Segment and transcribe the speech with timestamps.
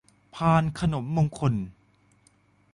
[0.35, 1.53] พานขนมมงคล